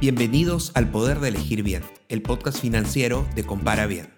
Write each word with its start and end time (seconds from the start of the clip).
Bienvenidos 0.00 0.70
al 0.76 0.92
Poder 0.92 1.18
de 1.18 1.26
Elegir 1.26 1.64
Bien, 1.64 1.82
el 2.08 2.22
podcast 2.22 2.60
financiero 2.60 3.26
de 3.34 3.42
Compara 3.42 3.88
Bien. 3.88 4.08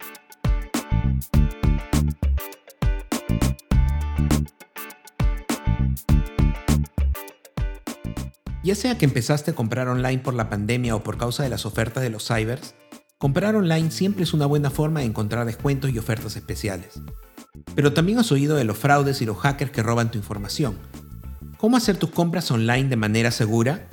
Ya 8.63 8.75
sea 8.75 8.99
que 8.99 9.07
empezaste 9.07 9.53
a 9.53 9.55
comprar 9.55 9.89
online 9.89 10.19
por 10.19 10.35
la 10.35 10.51
pandemia 10.51 10.95
o 10.95 11.03
por 11.03 11.17
causa 11.17 11.45
de 11.45 11.49
las 11.49 11.65
ofertas 11.65 12.03
de 12.03 12.11
los 12.11 12.29
cybers, 12.29 12.75
comprar 13.17 13.57
online 13.57 13.91
siempre 13.91 14.25
es 14.25 14.35
una 14.35 14.45
buena 14.45 14.69
forma 14.69 15.01
de 15.01 15.07
encontrar 15.07 15.47
descuentos 15.47 15.91
y 15.91 15.99
ofertas 15.99 16.37
especiales. 16.37 17.01
Pero 17.75 17.95
también 17.95 18.19
has 18.19 18.31
oído 18.31 18.55
de 18.55 18.65
los 18.65 18.77
fraudes 18.77 19.23
y 19.23 19.25
los 19.25 19.39
hackers 19.39 19.71
que 19.71 19.83
roban 19.83 20.11
tu 20.11 20.19
información. 20.19 20.77
¿Cómo 21.57 21.79
hacer 21.79 21.97
tus 21.97 22.11
compras 22.11 22.51
online 22.51 22.91
de 22.91 22.97
manera 22.97 23.31
segura? 23.31 23.89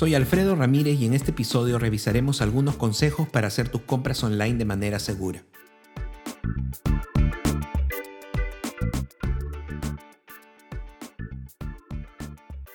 Soy 0.00 0.14
Alfredo 0.14 0.56
Ramírez 0.56 0.98
y 0.98 1.04
en 1.04 1.12
este 1.12 1.32
episodio 1.32 1.78
revisaremos 1.78 2.40
algunos 2.40 2.76
consejos 2.76 3.28
para 3.28 3.48
hacer 3.48 3.68
tus 3.68 3.82
compras 3.82 4.24
online 4.24 4.56
de 4.56 4.64
manera 4.64 4.98
segura. 4.98 5.44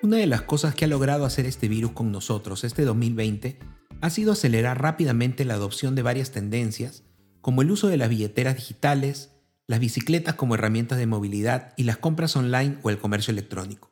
Una 0.03 0.17
de 0.17 0.27
las 0.27 0.43
cosas 0.43 0.75
que 0.75 0.85
ha 0.85 0.87
logrado 0.87 1.25
hacer 1.25 1.47
este 1.47 1.67
virus 1.67 1.93
con 1.93 2.11
nosotros 2.11 2.63
este 2.63 2.85
2020 2.85 3.57
ha 4.01 4.09
sido 4.11 4.33
acelerar 4.33 4.79
rápidamente 4.79 5.45
la 5.45 5.55
adopción 5.55 5.95
de 5.95 6.03
varias 6.03 6.29
tendencias, 6.29 7.05
como 7.41 7.63
el 7.63 7.71
uso 7.71 7.87
de 7.87 7.97
las 7.97 8.09
billeteras 8.09 8.55
digitales, 8.55 9.31
las 9.65 9.79
bicicletas 9.79 10.35
como 10.35 10.53
herramientas 10.53 10.99
de 10.99 11.07
movilidad 11.07 11.73
y 11.75 11.85
las 11.85 11.97
compras 11.97 12.35
online 12.35 12.77
o 12.83 12.91
el 12.91 12.99
comercio 12.99 13.31
electrónico. 13.31 13.89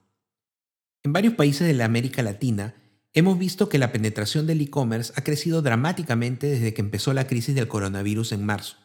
En 1.02 1.14
varios 1.14 1.34
países 1.34 1.66
de 1.66 1.74
la 1.74 1.86
América 1.86 2.22
Latina, 2.22 2.76
hemos 3.14 3.38
visto 3.38 3.70
que 3.70 3.78
la 3.78 3.92
penetración 3.92 4.48
del 4.48 4.62
e-commerce 4.62 5.14
ha 5.16 5.24
crecido 5.24 5.62
dramáticamente 5.62 6.48
desde 6.48 6.74
que 6.74 6.82
empezó 6.82 7.14
la 7.14 7.28
crisis 7.28 7.56
del 7.56 7.68
coronavirus 7.68 8.32
en 8.32 8.46
marzo. 8.46 8.78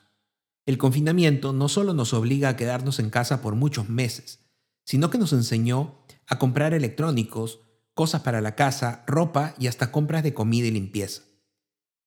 El 0.67 0.77
confinamiento 0.77 1.53
no 1.53 1.69
solo 1.69 1.95
nos 1.95 2.13
obliga 2.13 2.51
a 2.51 2.57
quedarnos 2.57 2.99
en 2.99 3.09
casa 3.09 3.41
por 3.41 3.55
muchos 3.55 3.89
meses, 3.89 4.41
sino 4.85 5.09
que 5.09 5.19
nos 5.19 5.33
enseñó 5.33 6.05
a 6.27 6.39
comprar 6.39 6.75
electrónicos, 6.75 7.61
cosas 7.95 8.21
para 8.21 8.41
la 8.41 8.55
casa, 8.55 9.03
ropa 9.07 9.55
y 9.59 9.67
hasta 9.67 9.91
compras 9.91 10.23
de 10.23 10.35
comida 10.35 10.67
y 10.67 10.71
limpieza. 10.71 11.23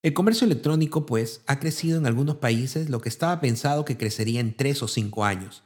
El 0.04 0.14
comercio 0.14 0.46
electrónico, 0.46 1.06
pues, 1.06 1.44
ha 1.46 1.60
crecido 1.60 1.98
en 1.98 2.08
algunos 2.08 2.38
países 2.38 2.90
lo 2.90 3.02
que 3.02 3.10
estaba 3.10 3.40
pensado 3.40 3.86
que 3.86 3.98
crecería 3.98 4.40
en 4.40 4.56
tres 4.56 4.82
o 4.82 4.88
cinco 4.88 5.26
años. 5.26 5.64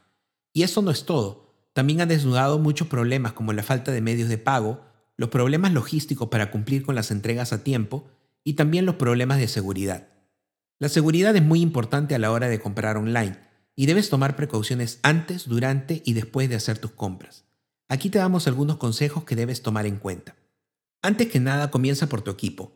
Y 0.54 0.64
eso 0.64 0.82
no 0.82 0.92
es 0.92 1.06
todo. 1.06 1.54
También 1.74 2.02
ha 2.02 2.06
desnudado 2.06 2.60
muchos 2.60 2.88
problemas 2.88 3.34
como 3.34 3.54
la 3.54 3.64
falta 3.64 3.92
de 3.92 4.02
medios 4.02 4.28
de 4.30 4.38
pago, 4.38 4.82
los 5.18 5.30
problemas 5.30 5.74
logísticos 5.74 6.30
para 6.30 6.52
cumplir 6.52 6.84
con 6.84 6.96
las 6.96 7.12
entregas 7.12 7.54
a 7.54 7.64
tiempo 7.64 8.08
y 8.44 8.54
también 8.54 8.86
los 8.86 8.96
problemas 8.96 9.40
de 9.40 9.48
seguridad. 9.48 10.10
La 10.80 10.90
seguridad 10.90 11.36
es 11.36 11.44
muy 11.44 11.62
importante 11.62 12.16
a 12.16 12.20
la 12.20 12.32
hora 12.32 12.50
de 12.50 12.60
comprar 12.60 12.98
online 12.98 13.38
y 13.76 13.86
debes 13.86 14.10
tomar 14.10 14.36
precauciones 14.36 15.00
antes, 15.04 15.48
durante 15.48 16.02
y 16.06 16.14
después 16.14 16.50
de 16.50 16.56
hacer 16.56 16.78
tus 16.78 16.92
compras. 16.92 17.46
Aquí 17.88 18.10
te 18.10 18.20
damos 18.20 18.48
algunos 18.48 18.78
consejos 18.78 19.24
que 19.24 19.36
debes 19.36 19.62
tomar 19.62 19.86
en 19.86 19.98
cuenta. 19.98 20.36
Antes 21.02 21.30
que 21.30 21.40
nada, 21.40 21.72
comienza 21.72 22.08
por 22.08 22.22
tu 22.22 22.32
equipo. 22.32 22.74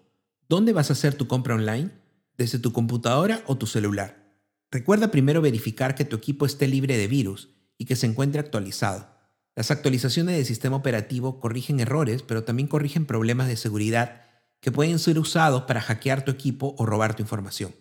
¿Dónde 0.48 0.74
vas 0.74 0.90
a 0.90 0.94
hacer 0.94 1.16
tu 1.16 1.28
compra 1.28 1.56
online? 1.56 1.92
¿Desde 2.38 2.60
tu 2.60 2.72
computadora 2.72 3.44
o 3.48 3.58
tu 3.58 3.66
celular? 3.66 4.20
Recuerda 4.72 5.12
primero 5.12 5.42
verificar 5.42 5.96
que 5.96 6.06
tu 6.06 6.16
equipo 6.16 6.46
esté 6.46 6.68
libre 6.68 6.96
de 6.96 7.08
virus 7.08 7.50
y 7.78 7.86
que 7.86 7.96
se 7.96 8.06
encuentre 8.06 8.40
actualizado. 8.40 9.19
Las 9.56 9.72
actualizaciones 9.72 10.36
del 10.36 10.46
sistema 10.46 10.78
operativo 10.78 11.40
corrigen 11.40 11.80
errores, 11.80 12.24
pero 12.24 12.44
también 12.44 12.68
corrigen 12.68 13.06
problemas 13.06 13.48
de 13.48 13.58
seguridad 13.58 14.22
que 14.62 14.72
pueden 14.72 15.00
ser 15.00 15.20
usados 15.20 15.64
para 15.64 15.82
hackear 15.82 16.24
tu 16.24 16.32
equipo 16.32 16.76
o 16.78 16.86
robar 16.86 17.16
tu 17.16 17.24
información. 17.24 17.74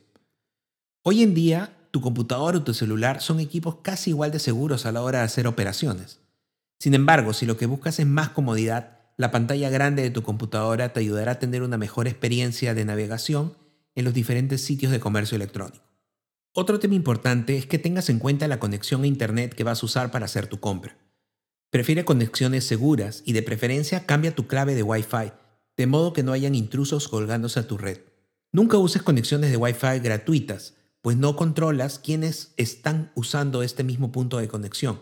Hoy 1.03 1.23
en 1.23 1.35
día, 1.35 1.77
tu 1.91 2.01
computadora 2.01 2.59
o 2.59 2.63
tu 2.63 2.75
celular 2.75 3.21
son 3.21 3.41
equipos 3.41 3.77
casi 3.83 4.11
igual 4.11 4.31
de 4.31 4.39
seguros 4.39 4.87
a 4.87 4.93
la 4.93 5.03
hora 5.03 5.21
de 5.21 5.25
hacer 5.25 5.47
operaciones. 5.47 6.21
Sin 6.79 6.95
embargo, 6.95 7.33
si 7.33 7.47
lo 7.47 7.57
que 7.57 7.67
buscas 7.67 7.99
es 7.99 8.07
más 8.07 8.31
comodidad, 8.31 8.99
la 9.17 9.31
pantalla 9.31 9.69
grande 9.69 10.03
de 10.03 10.11
tu 10.11 10.23
computadora 10.23 10.93
te 10.93 11.01
ayudará 11.01 11.33
a 11.33 11.39
tener 11.39 11.63
una 11.63 11.77
mejor 11.77 12.07
experiencia 12.07 12.75
de 12.75 12.85
navegación 12.85 13.57
en 13.97 14.05
los 14.05 14.15
diferentes 14.15 14.63
sitios 14.63 14.93
de 14.93 15.01
comercio 15.01 15.37
electrónico. 15.37 15.85
Otro 16.55 16.79
tema 16.79 16.95
importante 16.95 17.57
es 17.57 17.67
que 17.67 17.79
tengas 17.79 18.11
en 18.11 18.21
cuenta 18.21 18.47
la 18.47 18.61
conexión 18.61 19.03
a 19.03 19.07
Internet 19.09 19.55
que 19.55 19.65
vas 19.65 19.83
a 19.83 19.87
usar 19.87 20.11
para 20.11 20.27
hacer 20.27 20.47
tu 20.47 20.61
compra. 20.61 20.97
Prefiere 21.71 22.05
conexiones 22.05 22.65
seguras 22.65 23.23
y 23.25 23.33
de 23.33 23.43
preferencia 23.43 24.07
cambia 24.07 24.35
tu 24.35 24.47
clave 24.47 24.75
de 24.75 24.83
Wi-Fi, 24.83 25.33
de 25.77 25.87
modo 25.87 26.13
que 26.13 26.23
no 26.23 26.33
hayan 26.33 26.55
intrusos 26.55 27.09
colgándose 27.09 27.61
a 27.61 27.67
tu 27.67 27.79
red. 27.79 27.99
Nunca 28.53 28.79
uses 28.79 29.03
conexiones 29.03 29.51
de 29.51 29.57
Wi-Fi 29.57 30.01
gratuitas, 30.01 30.75
pues 31.03 31.17
no 31.17 31.37
controlas 31.37 31.99
quiénes 31.99 32.53
están 32.57 33.13
usando 33.15 33.63
este 33.63 33.85
mismo 33.85 34.11
punto 34.11 34.39
de 34.39 34.49
conexión 34.49 35.01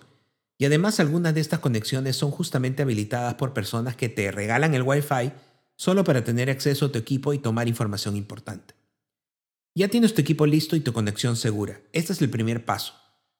y 0.58 0.64
además 0.64 1.00
algunas 1.00 1.34
de 1.34 1.40
estas 1.40 1.60
conexiones 1.60 2.16
son 2.16 2.30
justamente 2.30 2.82
habilitadas 2.82 3.34
por 3.34 3.52
personas 3.52 3.96
que 3.96 4.08
te 4.08 4.30
regalan 4.30 4.74
el 4.74 4.82
Wi-Fi 4.82 5.32
solo 5.76 6.04
para 6.04 6.24
tener 6.24 6.48
acceso 6.48 6.86
a 6.86 6.92
tu 6.92 6.98
equipo 6.98 7.34
y 7.34 7.38
tomar 7.38 7.68
información 7.68 8.16
importante. 8.16 8.74
Ya 9.74 9.88
tienes 9.88 10.14
tu 10.14 10.22
equipo 10.22 10.46
listo 10.46 10.74
y 10.74 10.80
tu 10.80 10.94
conexión 10.94 11.36
segura. 11.36 11.80
Este 11.92 12.14
es 12.14 12.22
el 12.22 12.30
primer 12.30 12.64
paso. 12.64 12.94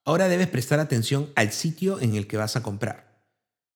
Ahora 0.05 0.29
debes 0.29 0.49
prestar 0.49 0.79
atención 0.79 1.31
al 1.35 1.53
sitio 1.53 1.99
en 2.01 2.15
el 2.15 2.27
que 2.27 2.37
vas 2.37 2.57
a 2.57 2.63
comprar. 2.63 3.16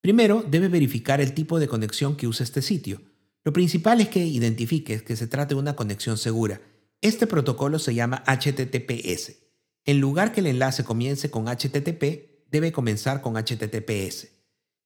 Primero, 0.01 0.43
debes 0.47 0.71
verificar 0.71 1.21
el 1.21 1.35
tipo 1.35 1.59
de 1.61 1.69
conexión 1.69 2.17
que 2.17 2.27
usa 2.27 2.45
este 2.45 2.63
sitio. 2.63 3.03
Lo 3.45 3.53
principal 3.53 4.01
es 4.01 4.09
que 4.09 4.25
identifiques 4.25 5.03
que 5.03 5.17
se 5.17 5.27
trate 5.27 5.55
de 5.55 5.61
una 5.61 5.77
conexión 5.77 6.17
segura. 6.17 6.61
Este 7.03 7.27
protocolo 7.27 7.79
se 7.79 7.95
llama 7.95 8.23
HTTPS. 8.27 9.37
En 9.85 10.01
lugar 10.01 10.33
que 10.33 10.41
el 10.41 10.47
enlace 10.47 10.85
comience 10.85 11.31
con 11.31 11.47
HTTP, 11.47 12.49
debe 12.51 12.73
comenzar 12.73 13.21
con 13.21 13.35
HTTPS. 13.35 14.29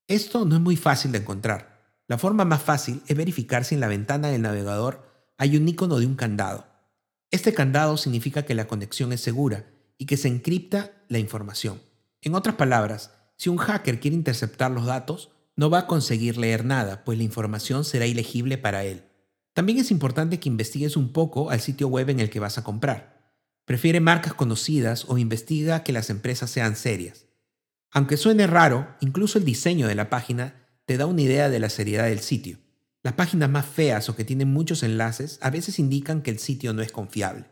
Esto 0.06 0.44
no 0.44 0.56
es 0.56 0.60
muy 0.60 0.76
fácil 0.76 1.12
de 1.12 1.18
encontrar. 1.18 1.74
La 2.06 2.18
forma 2.18 2.44
más 2.44 2.62
fácil 2.62 3.02
es 3.06 3.16
verificar 3.16 3.64
si 3.64 3.74
en 3.74 3.80
la 3.80 3.88
ventana 3.88 4.28
del 4.28 4.42
navegador 4.42 5.08
hay 5.38 5.56
un 5.56 5.66
icono 5.66 5.98
de 5.98 6.06
un 6.06 6.16
candado. 6.16 6.66
Este 7.30 7.54
candado 7.54 7.96
significa 7.96 8.44
que 8.44 8.54
la 8.54 8.68
conexión 8.68 9.12
es 9.12 9.20
segura 9.20 9.66
y 9.96 10.06
que 10.06 10.16
se 10.16 10.28
encripta 10.28 10.92
la 11.08 11.18
información. 11.18 11.80
En 12.20 12.34
otras 12.34 12.56
palabras, 12.56 13.12
si 13.44 13.50
un 13.50 13.58
hacker 13.58 14.00
quiere 14.00 14.16
interceptar 14.16 14.70
los 14.70 14.86
datos, 14.86 15.30
no 15.54 15.68
va 15.68 15.80
a 15.80 15.86
conseguir 15.86 16.38
leer 16.38 16.64
nada, 16.64 17.04
pues 17.04 17.18
la 17.18 17.24
información 17.24 17.84
será 17.84 18.06
ilegible 18.06 18.56
para 18.56 18.84
él. 18.84 19.04
También 19.52 19.76
es 19.76 19.90
importante 19.90 20.40
que 20.40 20.48
investigues 20.48 20.96
un 20.96 21.12
poco 21.12 21.50
al 21.50 21.60
sitio 21.60 21.88
web 21.88 22.08
en 22.08 22.20
el 22.20 22.30
que 22.30 22.40
vas 22.40 22.56
a 22.56 22.64
comprar. 22.64 23.34
Prefiere 23.66 24.00
marcas 24.00 24.32
conocidas 24.32 25.04
o 25.08 25.18
investiga 25.18 25.82
que 25.82 25.92
las 25.92 26.08
empresas 26.08 26.48
sean 26.48 26.74
serias. 26.74 27.26
Aunque 27.90 28.16
suene 28.16 28.46
raro, 28.46 28.96
incluso 29.02 29.36
el 29.36 29.44
diseño 29.44 29.88
de 29.88 29.94
la 29.94 30.08
página 30.08 30.66
te 30.86 30.96
da 30.96 31.04
una 31.04 31.20
idea 31.20 31.50
de 31.50 31.60
la 31.60 31.68
seriedad 31.68 32.06
del 32.06 32.20
sitio. 32.20 32.56
Las 33.02 33.12
páginas 33.12 33.50
más 33.50 33.66
feas 33.66 34.08
o 34.08 34.16
que 34.16 34.24
tienen 34.24 34.50
muchos 34.50 34.82
enlaces 34.82 35.38
a 35.42 35.50
veces 35.50 35.78
indican 35.78 36.22
que 36.22 36.30
el 36.30 36.38
sitio 36.38 36.72
no 36.72 36.80
es 36.80 36.92
confiable. 36.92 37.44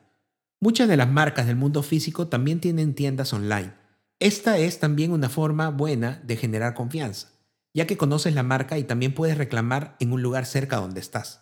Muchas 0.58 0.88
de 0.88 0.96
las 0.96 1.10
marcas 1.10 1.46
del 1.46 1.56
mundo 1.56 1.82
físico 1.82 2.28
también 2.28 2.60
tienen 2.60 2.94
tiendas 2.94 3.34
online. 3.34 3.81
Esta 4.22 4.56
es 4.56 4.78
también 4.78 5.10
una 5.10 5.28
forma 5.28 5.70
buena 5.70 6.22
de 6.24 6.36
generar 6.36 6.74
confianza, 6.74 7.32
ya 7.74 7.88
que 7.88 7.96
conoces 7.96 8.32
la 8.36 8.44
marca 8.44 8.78
y 8.78 8.84
también 8.84 9.14
puedes 9.14 9.36
reclamar 9.36 9.96
en 9.98 10.12
un 10.12 10.22
lugar 10.22 10.46
cerca 10.46 10.76
donde 10.76 11.00
estás. 11.00 11.40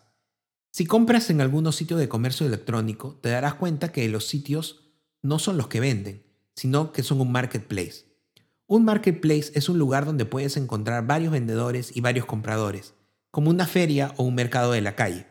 Si 0.73 0.87
compras 0.87 1.29
en 1.29 1.43
algunos 1.43 1.77
sitios 1.77 2.01
de 2.01 2.09
comercio 2.09 2.47
electrónico, 2.47 3.19
te 3.21 3.29
darás 3.29 3.53
cuenta 3.57 3.93
que 3.93 4.09
los 4.09 4.29
sitios 4.29 4.95
no 5.21 5.39
son 5.39 5.59
los 5.59 5.69
que 5.69 5.79
venden, 5.79 6.25
sino 6.57 6.91
que 6.93 7.03
son 7.03 7.21
un 7.21 7.31
marketplace. 7.31 8.07
Un 8.67 8.87
marketplace 8.87 9.53
es 9.53 9.69
un 9.69 9.79
lugar 9.79 10.07
donde 10.07 10.25
puedes 10.25 10.57
encontrar 10.57 11.07
varios 11.07 11.33
vendedores 11.33 11.95
y 11.95 12.01
varios 12.01 12.25
compradores, 12.25 12.95
como 13.31 13.51
una 13.51 13.67
feria 13.67 14.15
o 14.17 14.23
un 14.23 14.35
mercado 14.35 14.73
de 14.73 14.81
la 14.81 14.97
calle. 14.97 15.27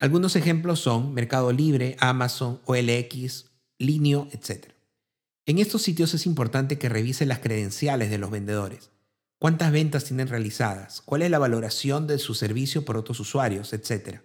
Algunos 0.00 0.36
ejemplos 0.36 0.80
son 0.80 1.12
Mercado 1.12 1.52
Libre, 1.52 1.98
Amazon, 2.00 2.62
OLX, 2.64 3.50
Linio, 3.78 4.26
etc. 4.32 4.77
En 5.48 5.56
estos 5.56 5.80
sitios 5.80 6.12
es 6.12 6.26
importante 6.26 6.76
que 6.76 6.90
revise 6.90 7.24
las 7.24 7.38
credenciales 7.38 8.10
de 8.10 8.18
los 8.18 8.30
vendedores, 8.30 8.90
cuántas 9.38 9.72
ventas 9.72 10.04
tienen 10.04 10.28
realizadas, 10.28 11.00
cuál 11.00 11.22
es 11.22 11.30
la 11.30 11.38
valoración 11.38 12.06
de 12.06 12.18
su 12.18 12.34
servicio 12.34 12.84
por 12.84 12.98
otros 12.98 13.18
usuarios, 13.18 13.72
etc. 13.72 14.20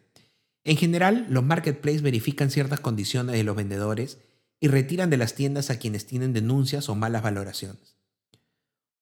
En 0.66 0.76
general, 0.76 1.26
los 1.30 1.42
marketplaces 1.42 2.02
verifican 2.02 2.52
ciertas 2.52 2.82
condiciones 2.82 3.38
de 3.38 3.46
los 3.46 3.56
vendedores 3.56 4.18
y 4.60 4.68
retiran 4.68 5.10
de 5.10 5.16
las 5.16 5.34
tiendas 5.34 5.70
a 5.70 5.80
quienes 5.80 6.06
tienen 6.06 6.34
denuncias 6.34 6.90
o 6.90 6.96
malas 6.96 7.24
valoraciones. 7.24 7.96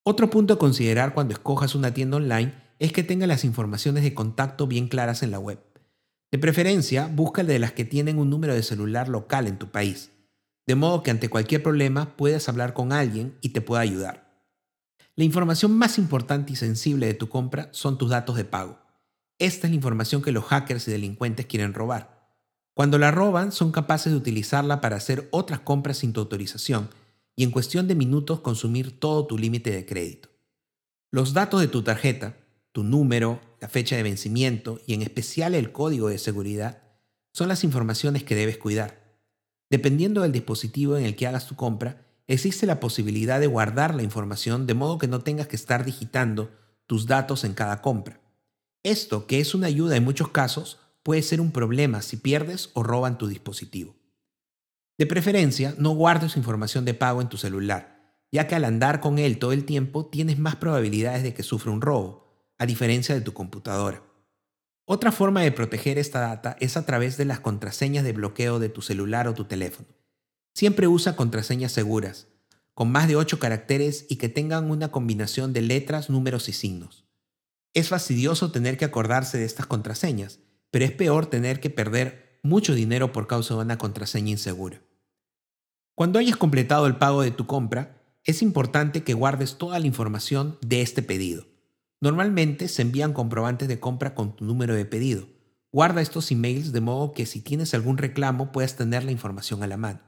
Otro 0.04 0.30
punto 0.30 0.54
a 0.54 0.58
considerar 0.60 1.14
cuando 1.14 1.34
escojas 1.34 1.74
una 1.74 1.92
tienda 1.92 2.18
online 2.18 2.54
es 2.78 2.92
que 2.92 3.02
tenga 3.02 3.26
las 3.26 3.44
informaciones 3.44 4.04
de 4.04 4.14
contacto 4.14 4.68
bien 4.68 4.86
claras 4.86 5.24
en 5.24 5.32
la 5.32 5.40
web. 5.40 5.58
De 6.30 6.38
preferencia, 6.38 7.08
busca 7.08 7.42
de 7.42 7.58
las 7.58 7.72
que 7.72 7.84
tienen 7.84 8.20
un 8.20 8.30
número 8.30 8.54
de 8.54 8.62
celular 8.62 9.08
local 9.08 9.48
en 9.48 9.58
tu 9.58 9.72
país, 9.72 10.11
de 10.66 10.74
modo 10.74 11.02
que 11.02 11.10
ante 11.10 11.28
cualquier 11.28 11.62
problema 11.62 12.16
puedas 12.16 12.48
hablar 12.48 12.74
con 12.74 12.92
alguien 12.92 13.36
y 13.40 13.50
te 13.50 13.60
pueda 13.60 13.82
ayudar. 13.82 14.32
La 15.14 15.24
información 15.24 15.72
más 15.72 15.98
importante 15.98 16.52
y 16.52 16.56
sensible 16.56 17.06
de 17.06 17.14
tu 17.14 17.28
compra 17.28 17.68
son 17.72 17.98
tus 17.98 18.10
datos 18.10 18.36
de 18.36 18.44
pago. 18.44 18.78
Esta 19.38 19.66
es 19.66 19.70
la 19.70 19.76
información 19.76 20.22
que 20.22 20.32
los 20.32 20.44
hackers 20.44 20.88
y 20.88 20.92
delincuentes 20.92 21.46
quieren 21.46 21.74
robar. 21.74 22.22
Cuando 22.74 22.96
la 22.96 23.10
roban, 23.10 23.52
son 23.52 23.72
capaces 23.72 24.12
de 24.12 24.18
utilizarla 24.18 24.80
para 24.80 24.96
hacer 24.96 25.28
otras 25.30 25.60
compras 25.60 25.98
sin 25.98 26.12
tu 26.12 26.20
autorización 26.20 26.88
y 27.36 27.44
en 27.44 27.50
cuestión 27.50 27.88
de 27.88 27.94
minutos 27.94 28.40
consumir 28.40 28.98
todo 28.98 29.26
tu 29.26 29.36
límite 29.36 29.70
de 29.70 29.84
crédito. 29.84 30.30
Los 31.10 31.34
datos 31.34 31.60
de 31.60 31.68
tu 31.68 31.82
tarjeta, 31.82 32.36
tu 32.72 32.84
número, 32.84 33.40
la 33.60 33.68
fecha 33.68 33.96
de 33.96 34.02
vencimiento 34.02 34.80
y 34.86 34.94
en 34.94 35.02
especial 35.02 35.54
el 35.54 35.72
código 35.72 36.08
de 36.08 36.18
seguridad 36.18 36.82
son 37.32 37.48
las 37.48 37.64
informaciones 37.64 38.24
que 38.24 38.34
debes 38.34 38.56
cuidar. 38.56 39.01
Dependiendo 39.72 40.20
del 40.20 40.32
dispositivo 40.32 40.98
en 40.98 41.06
el 41.06 41.16
que 41.16 41.26
hagas 41.26 41.46
tu 41.46 41.56
compra, 41.56 42.04
existe 42.26 42.66
la 42.66 42.78
posibilidad 42.78 43.40
de 43.40 43.46
guardar 43.46 43.94
la 43.94 44.02
información 44.02 44.66
de 44.66 44.74
modo 44.74 44.98
que 44.98 45.08
no 45.08 45.20
tengas 45.20 45.46
que 45.46 45.56
estar 45.56 45.86
digitando 45.86 46.50
tus 46.86 47.06
datos 47.06 47.42
en 47.42 47.54
cada 47.54 47.80
compra. 47.80 48.20
Esto, 48.82 49.26
que 49.26 49.40
es 49.40 49.54
una 49.54 49.68
ayuda 49.68 49.96
en 49.96 50.04
muchos 50.04 50.28
casos, 50.28 50.78
puede 51.02 51.22
ser 51.22 51.40
un 51.40 51.52
problema 51.52 52.02
si 52.02 52.18
pierdes 52.18 52.68
o 52.74 52.82
roban 52.82 53.16
tu 53.16 53.28
dispositivo. 53.28 53.96
De 54.98 55.06
preferencia, 55.06 55.74
no 55.78 55.92
guardes 55.92 56.36
información 56.36 56.84
de 56.84 56.92
pago 56.92 57.22
en 57.22 57.30
tu 57.30 57.38
celular, 57.38 58.26
ya 58.30 58.46
que 58.46 58.54
al 58.54 58.66
andar 58.66 59.00
con 59.00 59.18
él 59.18 59.38
todo 59.38 59.52
el 59.52 59.64
tiempo 59.64 60.04
tienes 60.04 60.38
más 60.38 60.56
probabilidades 60.56 61.22
de 61.22 61.32
que 61.32 61.42
sufra 61.42 61.72
un 61.72 61.80
robo, 61.80 62.26
a 62.58 62.66
diferencia 62.66 63.14
de 63.14 63.22
tu 63.22 63.32
computadora. 63.32 64.02
Otra 64.84 65.12
forma 65.12 65.42
de 65.42 65.52
proteger 65.52 65.98
esta 65.98 66.20
data 66.20 66.56
es 66.58 66.76
a 66.76 66.84
través 66.84 67.16
de 67.16 67.24
las 67.24 67.40
contraseñas 67.40 68.04
de 68.04 68.12
bloqueo 68.12 68.58
de 68.58 68.68
tu 68.68 68.82
celular 68.82 69.28
o 69.28 69.34
tu 69.34 69.44
teléfono. 69.44 69.88
Siempre 70.54 70.88
usa 70.88 71.16
contraseñas 71.16 71.72
seguras, 71.72 72.26
con 72.74 72.90
más 72.90 73.06
de 73.06 73.16
8 73.16 73.38
caracteres 73.38 74.06
y 74.08 74.16
que 74.16 74.28
tengan 74.28 74.70
una 74.70 74.90
combinación 74.90 75.52
de 75.52 75.62
letras, 75.62 76.10
números 76.10 76.48
y 76.48 76.52
signos. 76.52 77.06
Es 77.74 77.88
fastidioso 77.88 78.50
tener 78.50 78.76
que 78.76 78.84
acordarse 78.84 79.38
de 79.38 79.44
estas 79.44 79.66
contraseñas, 79.66 80.40
pero 80.70 80.84
es 80.84 80.92
peor 80.92 81.26
tener 81.26 81.60
que 81.60 81.70
perder 81.70 82.40
mucho 82.42 82.74
dinero 82.74 83.12
por 83.12 83.26
causa 83.28 83.54
de 83.54 83.60
una 83.60 83.78
contraseña 83.78 84.30
insegura. 84.30 84.82
Cuando 85.94 86.18
hayas 86.18 86.36
completado 86.36 86.86
el 86.86 86.96
pago 86.96 87.22
de 87.22 87.30
tu 87.30 87.46
compra, 87.46 88.02
es 88.24 88.42
importante 88.42 89.04
que 89.04 89.14
guardes 89.14 89.58
toda 89.58 89.78
la 89.78 89.86
información 89.86 90.58
de 90.60 90.82
este 90.82 91.02
pedido. 91.02 91.51
Normalmente 92.02 92.66
se 92.66 92.82
envían 92.82 93.12
comprobantes 93.12 93.68
de 93.68 93.78
compra 93.78 94.12
con 94.16 94.34
tu 94.34 94.44
número 94.44 94.74
de 94.74 94.84
pedido. 94.84 95.28
Guarda 95.70 96.02
estos 96.02 96.32
emails 96.32 96.72
de 96.72 96.80
modo 96.80 97.12
que 97.12 97.26
si 97.26 97.40
tienes 97.40 97.74
algún 97.74 97.96
reclamo 97.96 98.50
puedas 98.50 98.74
tener 98.74 99.04
la 99.04 99.12
información 99.12 99.62
a 99.62 99.68
la 99.68 99.76
mano. 99.76 100.00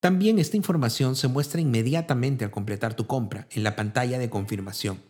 También 0.00 0.40
esta 0.40 0.56
información 0.56 1.14
se 1.14 1.28
muestra 1.28 1.60
inmediatamente 1.60 2.44
al 2.44 2.50
completar 2.50 2.94
tu 2.94 3.06
compra 3.06 3.46
en 3.52 3.62
la 3.62 3.76
pantalla 3.76 4.18
de 4.18 4.28
confirmación. 4.28 5.02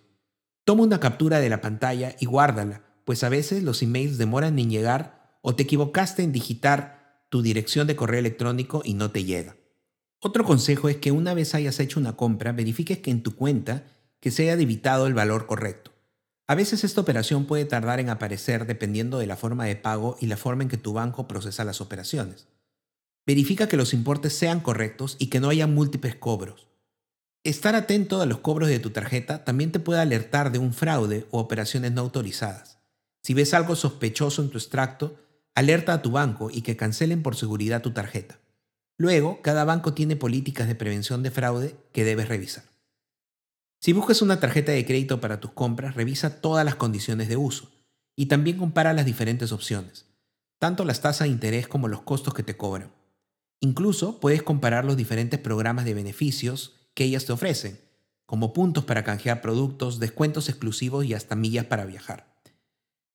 Toma 0.64 0.82
una 0.82 1.00
captura 1.00 1.40
de 1.40 1.48
la 1.48 1.62
pantalla 1.62 2.14
y 2.20 2.26
guárdala, 2.26 2.82
pues 3.06 3.24
a 3.24 3.30
veces 3.30 3.62
los 3.62 3.82
emails 3.82 4.18
demoran 4.18 4.58
en 4.58 4.68
llegar 4.68 5.38
o 5.40 5.54
te 5.54 5.62
equivocaste 5.62 6.22
en 6.22 6.32
digitar 6.32 7.24
tu 7.30 7.40
dirección 7.40 7.86
de 7.86 7.96
correo 7.96 8.20
electrónico 8.20 8.82
y 8.84 8.92
no 8.92 9.10
te 9.10 9.24
llega. 9.24 9.56
Otro 10.20 10.44
consejo 10.44 10.90
es 10.90 10.98
que 10.98 11.12
una 11.12 11.32
vez 11.32 11.54
hayas 11.54 11.80
hecho 11.80 11.98
una 11.98 12.14
compra, 12.14 12.52
verifiques 12.52 12.98
que 12.98 13.10
en 13.10 13.22
tu 13.22 13.34
cuenta 13.34 13.86
que 14.20 14.30
se 14.30 14.42
haya 14.42 14.58
debitado 14.58 15.06
el 15.06 15.14
valor 15.14 15.46
correcto. 15.46 15.93
A 16.46 16.54
veces 16.54 16.84
esta 16.84 17.00
operación 17.00 17.46
puede 17.46 17.64
tardar 17.64 18.00
en 18.00 18.10
aparecer 18.10 18.66
dependiendo 18.66 19.18
de 19.18 19.26
la 19.26 19.36
forma 19.36 19.64
de 19.64 19.76
pago 19.76 20.18
y 20.20 20.26
la 20.26 20.36
forma 20.36 20.62
en 20.62 20.68
que 20.68 20.76
tu 20.76 20.92
banco 20.92 21.26
procesa 21.26 21.64
las 21.64 21.80
operaciones. 21.80 22.48
Verifica 23.26 23.66
que 23.66 23.78
los 23.78 23.94
importes 23.94 24.34
sean 24.34 24.60
correctos 24.60 25.16
y 25.18 25.28
que 25.28 25.40
no 25.40 25.48
haya 25.48 25.66
múltiples 25.66 26.16
cobros. 26.16 26.68
Estar 27.44 27.74
atento 27.74 28.20
a 28.20 28.26
los 28.26 28.38
cobros 28.38 28.68
de 28.68 28.78
tu 28.78 28.90
tarjeta 28.90 29.44
también 29.44 29.72
te 29.72 29.80
puede 29.80 30.00
alertar 30.00 30.52
de 30.52 30.58
un 30.58 30.74
fraude 30.74 31.26
o 31.30 31.38
operaciones 31.38 31.92
no 31.92 32.02
autorizadas. 32.02 32.78
Si 33.22 33.32
ves 33.32 33.54
algo 33.54 33.74
sospechoso 33.74 34.42
en 34.42 34.50
tu 34.50 34.58
extracto, 34.58 35.16
alerta 35.54 35.94
a 35.94 36.02
tu 36.02 36.10
banco 36.10 36.50
y 36.50 36.60
que 36.60 36.76
cancelen 36.76 37.22
por 37.22 37.36
seguridad 37.36 37.80
tu 37.80 37.92
tarjeta. 37.92 38.38
Luego, 38.98 39.40
cada 39.40 39.64
banco 39.64 39.94
tiene 39.94 40.16
políticas 40.16 40.68
de 40.68 40.74
prevención 40.74 41.22
de 41.22 41.30
fraude 41.30 41.76
que 41.92 42.04
debes 42.04 42.28
revisar. 42.28 42.64
Si 43.84 43.92
buscas 43.92 44.22
una 44.22 44.40
tarjeta 44.40 44.72
de 44.72 44.86
crédito 44.86 45.20
para 45.20 45.40
tus 45.40 45.50
compras, 45.50 45.94
revisa 45.94 46.40
todas 46.40 46.64
las 46.64 46.74
condiciones 46.74 47.28
de 47.28 47.36
uso 47.36 47.70
y 48.16 48.28
también 48.28 48.56
compara 48.56 48.94
las 48.94 49.04
diferentes 49.04 49.52
opciones, 49.52 50.06
tanto 50.58 50.86
las 50.86 51.02
tasas 51.02 51.26
de 51.26 51.34
interés 51.34 51.68
como 51.68 51.86
los 51.86 52.00
costos 52.00 52.32
que 52.32 52.42
te 52.42 52.56
cobran. 52.56 52.94
Incluso 53.60 54.20
puedes 54.20 54.42
comparar 54.42 54.86
los 54.86 54.96
diferentes 54.96 55.38
programas 55.38 55.84
de 55.84 55.92
beneficios 55.92 56.88
que 56.94 57.04
ellas 57.04 57.26
te 57.26 57.34
ofrecen, 57.34 57.78
como 58.24 58.54
puntos 58.54 58.84
para 58.86 59.04
canjear 59.04 59.42
productos, 59.42 60.00
descuentos 60.00 60.48
exclusivos 60.48 61.04
y 61.04 61.12
hasta 61.12 61.36
millas 61.36 61.66
para 61.66 61.84
viajar. 61.84 62.40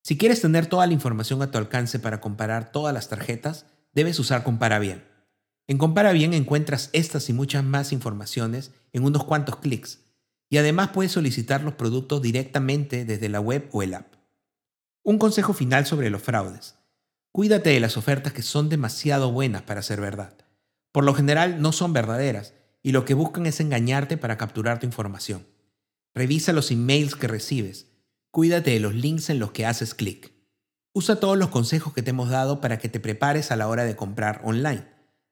Si 0.03 0.19
quieres 0.19 0.39
tener 0.39 0.67
toda 0.67 0.85
la 0.85 0.93
información 0.93 1.41
a 1.41 1.49
tu 1.49 1.57
alcance 1.57 1.97
para 1.97 2.21
comparar 2.21 2.71
todas 2.71 2.93
las 2.93 3.09
tarjetas, 3.09 3.65
debes 3.95 4.19
usar 4.19 4.43
Compara 4.43 4.77
Bien. 4.77 5.03
En 5.65 5.79
Compara 5.79 6.11
Bien 6.11 6.35
encuentras 6.35 6.91
estas 6.93 7.27
y 7.29 7.33
muchas 7.33 7.63
más 7.63 7.91
informaciones 7.91 8.69
en 8.93 9.03
unos 9.03 9.23
cuantos 9.23 9.55
clics, 9.55 10.01
y 10.49 10.57
además 10.57 10.89
puedes 10.89 11.11
solicitar 11.11 11.63
los 11.63 11.75
productos 11.75 12.21
directamente 12.21 13.05
desde 13.05 13.29
la 13.29 13.39
web 13.39 13.69
o 13.71 13.83
el 13.83 13.93
app. 13.93 14.15
Un 15.03 15.17
consejo 15.17 15.53
final 15.53 15.85
sobre 15.85 16.09
los 16.09 16.21
fraudes. 16.21 16.75
Cuídate 17.31 17.69
de 17.69 17.79
las 17.79 17.95
ofertas 17.95 18.33
que 18.33 18.41
son 18.41 18.69
demasiado 18.69 19.31
buenas 19.31 19.61
para 19.61 19.83
ser 19.83 20.01
verdad. 20.01 20.35
Por 20.91 21.03
lo 21.03 21.13
general 21.13 21.61
no 21.61 21.71
son 21.71 21.93
verdaderas 21.93 22.53
y 22.81 22.91
lo 22.91 23.05
que 23.05 23.13
buscan 23.13 23.45
es 23.45 23.59
engañarte 23.59 24.17
para 24.17 24.37
capturar 24.37 24.79
tu 24.79 24.87
información. 24.87 25.45
Revisa 26.15 26.53
los 26.53 26.71
emails 26.71 27.15
que 27.15 27.27
recibes. 27.27 27.87
Cuídate 28.31 28.71
de 28.71 28.79
los 28.79 28.95
links 28.95 29.29
en 29.29 29.39
los 29.39 29.51
que 29.51 29.65
haces 29.65 29.93
clic. 29.93 30.33
Usa 30.93 31.19
todos 31.19 31.37
los 31.37 31.49
consejos 31.49 31.93
que 31.93 32.01
te 32.01 32.09
hemos 32.09 32.29
dado 32.29 32.61
para 32.61 32.79
que 32.79 32.89
te 32.89 32.99
prepares 32.99 33.51
a 33.51 33.55
la 33.55 33.67
hora 33.67 33.85
de 33.85 33.95
comprar 33.95 34.41
online. 34.43 34.85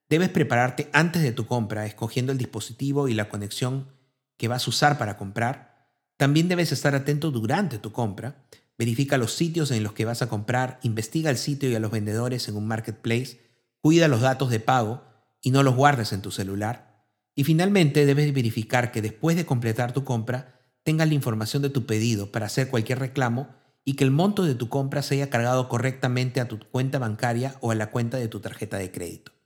Debes 0.08 0.30
prepararte 0.30 0.90
antes 0.94 1.24
de 1.24 1.32
tu 1.32 1.48
compra, 1.48 1.86
escogiendo 1.86 2.32
el 2.32 2.38
dispositivo 2.38 3.08
y 3.08 3.14
la 3.14 3.28
conexión 3.28 3.97
que 4.38 4.48
vas 4.48 4.68
a 4.68 4.70
usar 4.70 4.98
para 4.98 5.18
comprar. 5.18 5.90
También 6.16 6.48
debes 6.48 6.72
estar 6.72 6.96
atento 6.96 7.32
durante 7.32 7.78
tu 7.80 7.92
compra, 7.92 8.48
Verifica 8.78 9.18
los 9.18 9.34
sitios 9.34 9.72
en 9.72 9.84
los 9.84 9.94
que 9.94 10.06
vas 10.06 10.22
a 10.22 10.30
comprar, 10.30 10.80
investiga 10.84 11.32
el 11.32 11.38
sitio 11.38 11.70
y 11.70 11.76
a 11.76 11.80
los 11.80 11.92
vendedores 11.92 12.48
en 12.48 12.56
un 12.56 12.68
marketplace, 12.68 13.40
cuida 13.82 14.08
los 14.08 14.22
datos 14.22 14.52
de 14.52 14.60
pago 14.60 15.04
y 15.42 15.50
no 15.50 15.64
los 15.64 15.76
guardes 15.76 16.14
en 16.14 16.22
tu 16.22 16.30
celular. 16.30 17.06
Y 17.34 17.44
finalmente 17.44 18.06
debes 18.06 18.32
verificar 18.34 18.92
que 18.92 19.02
después 19.02 19.36
de 19.36 19.46
completar 19.46 19.94
tu 19.94 20.04
compra 20.04 20.60
tengas 20.84 21.08
la 21.08 21.16
información 21.16 21.64
de 21.64 21.72
tu 21.72 21.86
pedido 21.86 22.32
para 22.32 22.46
hacer 22.46 22.70
cualquier 22.70 23.00
reclamo 23.00 23.50
y 23.84 23.96
que 23.96 24.04
el 24.04 24.12
monto 24.12 24.44
de 24.44 24.56
tu 24.56 24.70
compra 24.70 25.02
se 25.02 25.16
haya 25.16 25.30
cargado 25.30 25.70
correctamente 25.70 26.40
a 26.40 26.48
tu 26.48 26.60
cuenta 26.60 27.00
bancaria 27.00 27.56
o 27.62 27.72
a 27.72 27.76
la 27.76 27.90
cuenta 27.90 28.18
de 28.18 28.28
tu 28.28 28.42
tarjeta 28.42 28.78
de 28.78 28.92
crédito. 28.92 29.37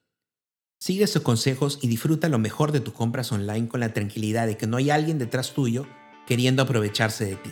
Sigue 0.84 1.04
esos 1.04 1.22
consejos 1.22 1.78
y 1.84 1.88
disfruta 1.88 2.28
lo 2.28 2.40
mejor 2.40 2.72
de 2.72 2.80
tus 2.80 2.96
compras 2.96 3.32
online 3.32 3.68
con 3.68 3.82
la 3.82 3.94
tranquilidad 3.94 4.48
de 4.48 4.58
que 4.58 4.66
no 4.66 4.78
hay 4.78 4.90
alguien 4.90 5.20
detrás 5.20 5.54
tuyo 5.54 5.86
queriendo 6.26 6.64
aprovecharse 6.64 7.24
de 7.24 7.36
ti. 7.36 7.52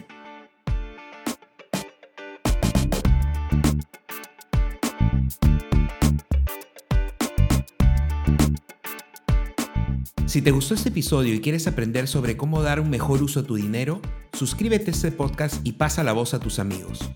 Si 10.25 10.41
te 10.41 10.50
gustó 10.50 10.74
este 10.74 10.89
episodio 10.89 11.36
y 11.36 11.39
quieres 11.39 11.67
aprender 11.67 12.07
sobre 12.07 12.36
cómo 12.36 12.63
dar 12.63 12.79
un 12.79 12.89
mejor 12.89 13.21
uso 13.21 13.41
a 13.41 13.43
tu 13.43 13.57
dinero, 13.57 14.01
suscríbete 14.33 14.89
a 14.89 14.93
este 14.95 15.12
podcast 15.12 15.57
y 15.63 15.74
pasa 15.74 16.03
la 16.03 16.13
voz 16.13 16.33
a 16.33 16.39
tus 16.39 16.57
amigos. 16.57 17.07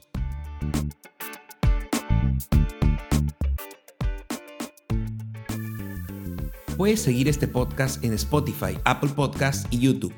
Puedes 6.77 7.03
seguir 7.03 7.27
este 7.27 7.47
podcast 7.47 8.03
en 8.03 8.13
Spotify, 8.13 8.79
Apple 8.83 9.11
Podcasts 9.15 9.67
y 9.69 9.79
YouTube. 9.79 10.13